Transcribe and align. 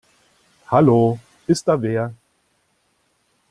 Hallo, 0.65 1.19
ist 1.45 1.67
da 1.67 1.79
wer? 1.79 2.11